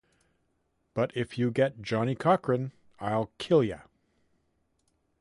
[0.95, 3.81] But if you get Johnnie Cochran, I'll kill ya!